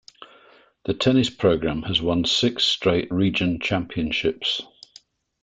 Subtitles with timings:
[0.85, 4.63] The tennis program has won six straight region championships.